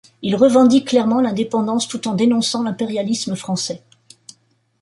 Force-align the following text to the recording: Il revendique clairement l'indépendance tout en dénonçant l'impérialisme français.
Il 0.23 0.35
revendique 0.35 0.87
clairement 0.87 1.21
l'indépendance 1.21 1.87
tout 1.87 2.07
en 2.07 2.15
dénonçant 2.15 2.63
l'impérialisme 2.63 3.35
français. 3.35 3.83